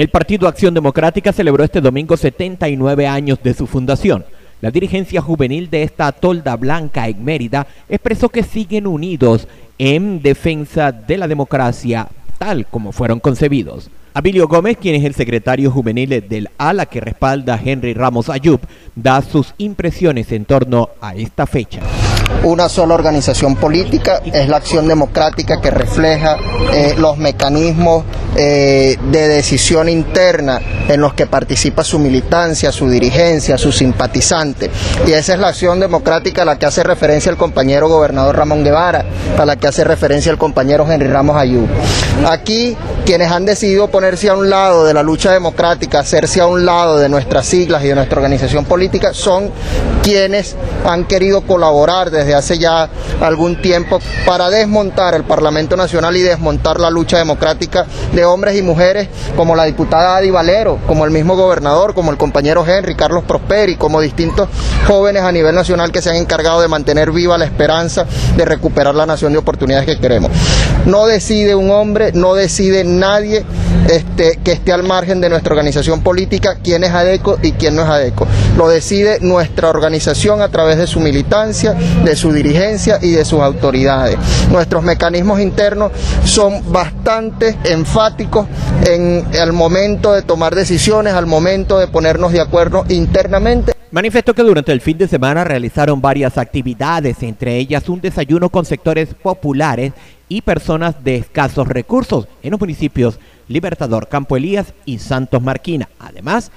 [0.00, 4.24] El Partido Acción Democrática celebró este domingo 79 años de su fundación.
[4.62, 10.90] La dirigencia juvenil de esta tolda blanca en Mérida expresó que siguen unidos en defensa
[10.90, 12.08] de la democracia
[12.38, 13.90] tal como fueron concebidos.
[14.14, 18.60] Abilio Gómez, quien es el secretario juvenil del ALA que respalda a Henry Ramos Ayub,
[18.96, 21.82] da sus impresiones en torno a esta fecha
[22.44, 26.36] una sola organización política, es la acción democrática que refleja
[26.72, 28.04] eh, los mecanismos
[28.36, 34.70] eh, de decisión interna en los que participa su militancia, su dirigencia, su simpatizante.
[35.06, 38.64] Y esa es la acción democrática a la que hace referencia el compañero gobernador Ramón
[38.64, 39.04] Guevara,
[39.38, 41.66] a la que hace referencia el compañero Henry Ramos Ayú.
[42.26, 46.64] Aquí quienes han decidido ponerse a un lado de la lucha democrática, hacerse a un
[46.64, 49.50] lado de nuestras siglas y de nuestra organización política, son
[50.02, 52.88] quienes han querido colaborar desde hace ya
[53.20, 58.62] algún tiempo para desmontar el Parlamento Nacional y desmontar la lucha democrática de hombres y
[58.62, 63.24] mujeres como la diputada Adi Valero, como el mismo gobernador, como el compañero Henry, Carlos
[63.24, 64.48] Prosperi, como distintos
[64.86, 68.06] jóvenes a nivel nacional que se han encargado de mantener viva la esperanza
[68.36, 70.30] de recuperar la nación de oportunidades que queremos.
[70.86, 73.44] No decide un hombre, no decide nadie
[73.88, 77.82] este, que esté al margen de nuestra organización política quién es ADECO y quién no
[77.82, 78.26] es ADECO.
[78.56, 83.40] Lo decide nuestra organización a través de su militancia, de su dirigencia y de sus
[83.40, 84.16] autoridades.
[84.50, 85.92] Nuestros mecanismos internos
[86.24, 88.46] son bastante enfáticos
[88.86, 93.72] en el momento de tomar decisiones, al momento de ponernos de acuerdo internamente.
[93.92, 98.64] Manifestó que durante el fin de semana realizaron varias actividades, entre ellas un desayuno con
[98.64, 99.92] sectores populares
[100.28, 103.18] y personas de escasos recursos en los municipios
[103.50, 105.88] Libertador, Campo Elías y Santos Marquina.
[105.98, 106.52] Además,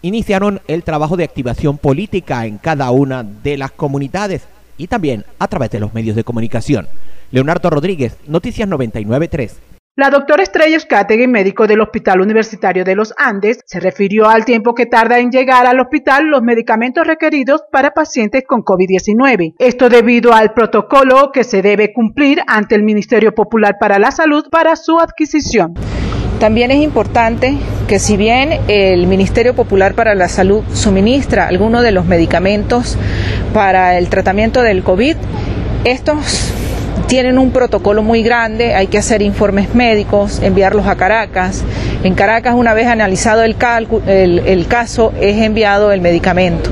[0.00, 5.46] iniciaron el trabajo de activación política en cada una de las comunidades y también a
[5.46, 6.88] través de los medios de comunicación.
[7.30, 9.60] Leonardo Rodríguez, Noticias 993.
[9.94, 14.74] La doctora Estrella Escategui, médico del Hospital Universitario de los Andes, se refirió al tiempo
[14.74, 19.54] que tarda en llegar al hospital los medicamentos requeridos para pacientes con COVID-19.
[19.58, 24.46] Esto debido al protocolo que se debe cumplir ante el Ministerio Popular para la Salud
[24.50, 25.74] para su adquisición.
[26.42, 31.92] También es importante que si bien el Ministerio Popular para la Salud suministra algunos de
[31.92, 32.98] los medicamentos
[33.54, 35.14] para el tratamiento del COVID,
[35.84, 36.52] estos
[37.06, 41.62] tienen un protocolo muy grande, hay que hacer informes médicos, enviarlos a Caracas.
[42.02, 43.54] En Caracas, una vez analizado el,
[44.08, 46.70] el, caso, es enviado el medicamento.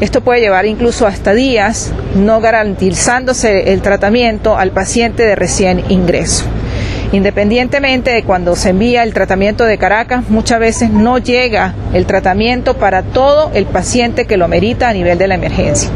[0.00, 6.44] Esto puede llevar incluso hasta días, no garantizándose el tratamiento al paciente de recién ingreso.
[7.14, 12.76] Independientemente de cuando se envía el tratamiento de Caracas, muchas veces no llega el tratamiento
[12.76, 15.90] para todo el paciente que lo merita a nivel de la emergencia.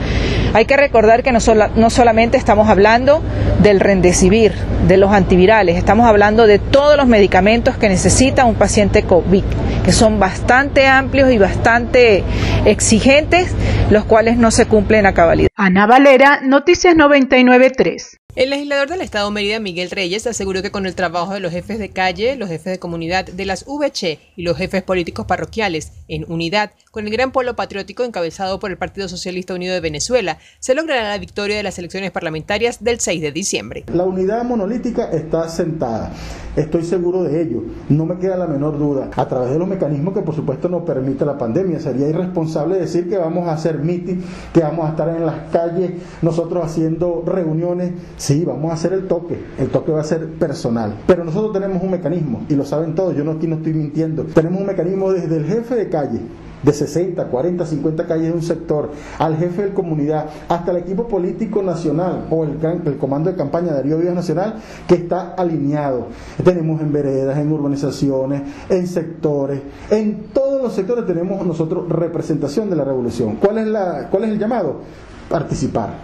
[0.54, 1.40] Hay que recordar que no,
[1.74, 3.20] no solamente estamos hablando
[3.60, 4.52] del rendecibir,
[4.86, 9.42] de los antivirales, estamos hablando de todos los medicamentos que necesita un paciente COVID,
[9.84, 12.22] que son bastante amplios y bastante
[12.64, 13.56] exigentes,
[13.90, 15.48] los cuales no se cumplen a cabalidad.
[15.56, 18.17] Ana Valera, Noticias 993.
[18.38, 21.80] El legislador del Estado Mérida, Miguel Reyes, aseguró que con el trabajo de los jefes
[21.80, 26.24] de calle, los jefes de comunidad de las VC y los jefes políticos parroquiales en
[26.30, 30.76] unidad con el gran pueblo patriótico encabezado por el Partido Socialista Unido de Venezuela, se
[30.76, 33.84] logrará la victoria de las elecciones parlamentarias del 6 de diciembre.
[33.92, 36.12] La unidad monolítica está sentada.
[36.54, 37.62] Estoy seguro de ello.
[37.88, 39.10] No me queda la menor duda.
[39.16, 41.78] A través de los mecanismos que por supuesto nos permite la pandemia.
[41.78, 44.22] Sería irresponsable decir que vamos a hacer meeting,
[44.52, 47.92] que vamos a estar en las calles, nosotros haciendo reuniones
[48.28, 49.38] Sí, vamos a hacer el toque.
[49.58, 50.92] El toque va a ser personal.
[51.06, 54.24] Pero nosotros tenemos un mecanismo, y lo saben todos, yo no, aquí no estoy mintiendo.
[54.24, 56.20] Tenemos un mecanismo desde el jefe de calle,
[56.62, 61.08] de 60, 40, 50 calles de un sector, al jefe de comunidad, hasta el equipo
[61.08, 64.56] político nacional o el, comando de campaña de Darío Vivas Nacional,
[64.86, 66.08] que está alineado.
[66.44, 72.76] Tenemos en veredas, en urbanizaciones, en sectores, en todos los sectores tenemos nosotros representación de
[72.76, 73.36] la revolución.
[73.36, 74.82] ¿Cuál es, la, cuál es el llamado?
[75.30, 75.94] Participar.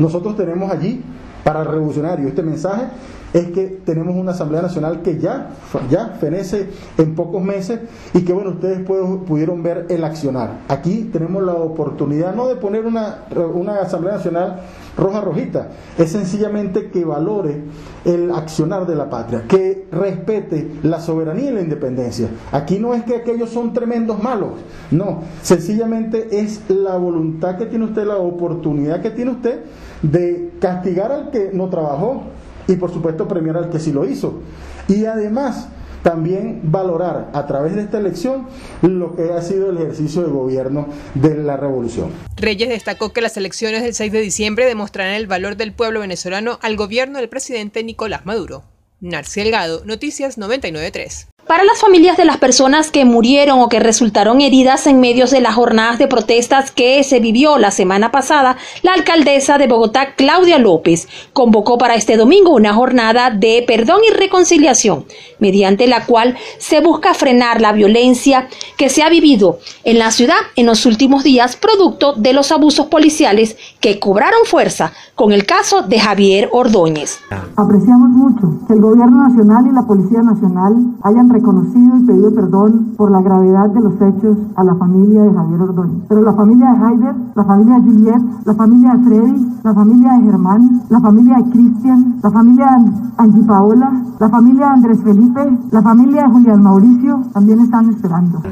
[0.00, 1.00] Nosotros tenemos allí
[1.44, 2.28] para el revolucionario.
[2.28, 2.84] Este mensaje
[3.32, 5.50] es que tenemos una Asamblea Nacional que ya,
[5.88, 6.68] ya fenece
[6.98, 7.80] en pocos meses
[8.14, 10.60] y que bueno, ustedes pudieron ver el accionar.
[10.68, 13.24] Aquí tenemos la oportunidad no de poner una,
[13.54, 14.60] una Asamblea Nacional
[14.96, 15.68] roja rojita,
[15.98, 17.62] es sencillamente que valore
[18.04, 22.28] el accionar de la patria, que respete la soberanía y la independencia.
[22.52, 24.50] Aquí no es que aquellos son tremendos malos,
[24.90, 29.60] no, sencillamente es la voluntad que tiene usted, la oportunidad que tiene usted
[30.02, 32.22] de castigar al que no trabajó
[32.72, 34.40] y por supuesto premiar al que sí lo hizo.
[34.88, 35.68] Y además
[36.02, 38.46] también valorar a través de esta elección
[38.82, 42.10] lo que ha sido el ejercicio de gobierno de la revolución.
[42.36, 46.58] Reyes destacó que las elecciones del 6 de diciembre demostrarán el valor del pueblo venezolano
[46.62, 48.62] al gobierno del presidente Nicolás Maduro.
[49.00, 51.28] Narci Delgado, Noticias 993.
[51.50, 55.40] Para las familias de las personas que murieron o que resultaron heridas en medio de
[55.40, 60.60] las jornadas de protestas que se vivió la semana pasada, la alcaldesa de Bogotá, Claudia
[60.60, 65.06] López, convocó para este domingo una jornada de perdón y reconciliación,
[65.40, 68.46] mediante la cual se busca frenar la violencia
[68.76, 72.86] que se ha vivido en la ciudad en los últimos días, producto de los abusos
[72.86, 77.18] policiales que cobraron fuerza con el caso de Javier Ordóñez.
[77.56, 82.92] Apreciamos mucho que el Gobierno Nacional y la Policía Nacional hayan reconocido y pedido perdón
[82.96, 86.04] por la gravedad de los hechos a la familia de Javier Ordóñez.
[86.08, 90.12] Pero la familia de Javier, la familia de Juliet, la familia de Freddy, la familia
[90.12, 95.00] de Germán, la familia de Cristian, la familia de Angie Paola, la familia de Andrés
[95.02, 98.42] Felipe, la familia de Julián Mauricio también están esperando.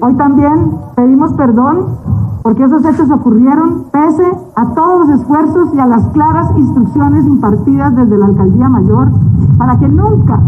[0.00, 1.86] Hoy también pedimos perdón
[2.42, 4.24] porque esos hechos ocurrieron pese
[4.56, 9.10] a todos los esfuerzos y a las claras instrucciones impartidas desde la Alcaldía Mayor
[9.58, 10.40] para que nunca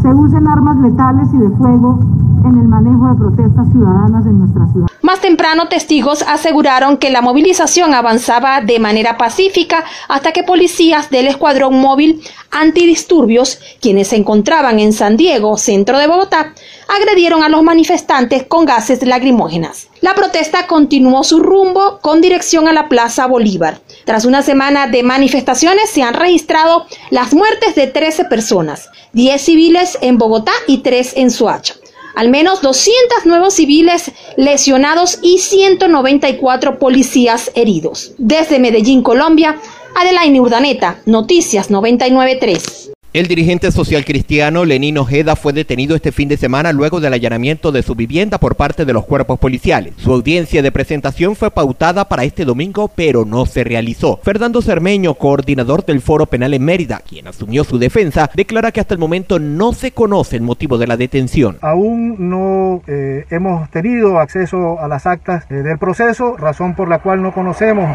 [0.00, 1.98] se usen armas letales y de fuego
[2.44, 4.88] en el manejo de protestas ciudadanas en nuestra ciudad.
[5.02, 11.28] Más temprano, testigos aseguraron que la movilización avanzaba de manera pacífica hasta que policías del
[11.28, 12.20] Escuadrón Móvil
[12.50, 16.54] Antidisturbios, quienes se encontraban en San Diego, centro de Bogotá,
[16.88, 19.88] agredieron a los manifestantes con gases lacrimógenas.
[20.00, 23.80] La protesta continuó su rumbo con dirección a la Plaza Bolívar.
[24.04, 29.98] Tras una semana de manifestaciones se han registrado las muertes de 13 personas, 10 civiles
[30.00, 31.74] en Bogotá y 3 en Soacha
[32.18, 38.10] al menos 200 nuevos civiles lesionados y 194 policías heridos.
[38.18, 39.60] Desde Medellín, Colombia,
[39.94, 42.77] Adelaine Urdaneta, Noticias 993.
[43.14, 47.72] El dirigente social cristiano Lenín Ojeda fue detenido este fin de semana luego del allanamiento
[47.72, 49.94] de su vivienda por parte de los cuerpos policiales.
[49.96, 54.20] Su audiencia de presentación fue pautada para este domingo, pero no se realizó.
[54.22, 58.92] Fernando Cermeño, coordinador del Foro Penal en Mérida, quien asumió su defensa, declara que hasta
[58.92, 61.56] el momento no se conoce el motivo de la detención.
[61.62, 66.98] Aún no eh, hemos tenido acceso a las actas eh, del proceso, razón por la
[66.98, 67.88] cual no conocemos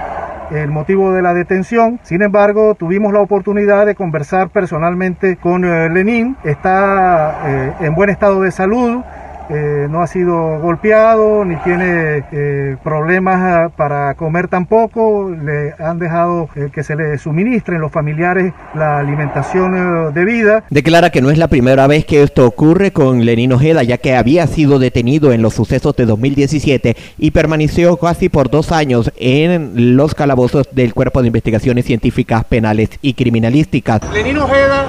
[0.53, 1.99] el motivo de la detención.
[2.03, 6.37] Sin embargo, tuvimos la oportunidad de conversar personalmente con eh, Lenín.
[6.43, 9.01] Está eh, en buen estado de salud.
[9.49, 15.29] Eh, no ha sido golpeado ni tiene eh, problemas ah, para comer tampoco.
[15.29, 20.63] Le han dejado eh, que se le suministren los familiares la alimentación debida.
[20.69, 24.15] Declara que no es la primera vez que esto ocurre con Lenín Ojeda, ya que
[24.15, 29.95] había sido detenido en los sucesos de 2017 y permaneció casi por dos años en
[29.97, 34.01] los calabozos del Cuerpo de Investigaciones Científicas Penales y Criminalísticas.
[34.13, 34.85] Lenín Ojeda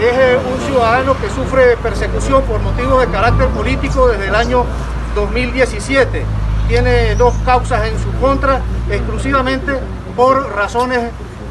[0.00, 4.64] es un ciudadano que sufre persecución por motivos de carácter político desde el año
[5.14, 6.22] 2017.
[6.68, 8.60] Tiene dos causas en su contra,
[8.90, 9.72] exclusivamente
[10.16, 11.00] por razones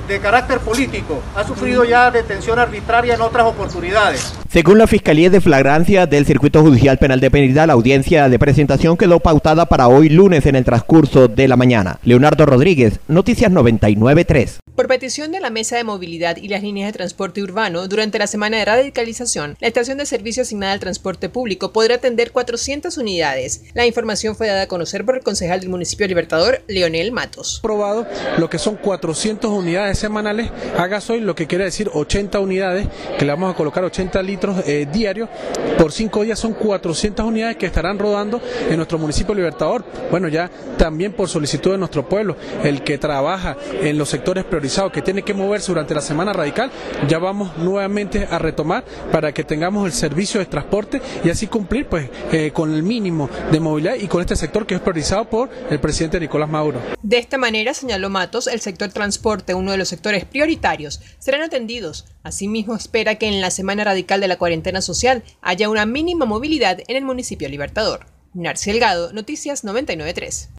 [0.08, 1.22] de carácter político.
[1.36, 4.34] Ha sufrido ya detención arbitraria en otras oportunidades.
[4.50, 8.98] Según la Fiscalía de Flagrancia del Circuito Judicial Penal de Penalidad, la audiencia de presentación
[8.98, 12.00] quedó pautada para hoy lunes en el transcurso de la mañana.
[12.04, 14.63] Leonardo Rodríguez, Noticias 993.
[14.76, 18.26] Por petición de la Mesa de Movilidad y las líneas de transporte urbano, durante la
[18.26, 23.66] semana de radicalización, la estación de servicio asignada al transporte público podrá atender 400 unidades.
[23.76, 27.60] La información fue dada a conocer por el concejal del municipio Libertador, Leonel Matos.
[27.62, 28.08] Probado
[28.40, 32.88] lo que son 400 unidades semanales a gasoil, lo que quiere decir 80 unidades,
[33.20, 35.30] que le vamos a colocar 80 litros eh, diarios.
[35.78, 39.86] Por 5 días son 400 unidades que estarán rodando en nuestro municipio Libertador.
[40.10, 44.63] Bueno, ya también por solicitud de nuestro pueblo, el que trabaja en los sectores prioritarios
[44.92, 46.72] que tiene que moverse durante la semana radical,
[47.10, 51.88] ya vamos nuevamente a retomar para que tengamos el servicio de transporte y así cumplir
[51.88, 55.50] pues eh, con el mínimo de movilidad y con este sector que es priorizado por
[55.70, 56.80] el presidente Nicolás Maduro.
[57.02, 62.06] De esta manera, señaló Matos, el sector transporte, uno de los sectores prioritarios, serán atendidos.
[62.24, 66.80] Asimismo, espera que en la semana radical de la cuarentena social haya una mínima movilidad
[66.88, 68.06] en el municipio Libertador.
[68.34, 70.50] Narci Delgado, Noticias 993.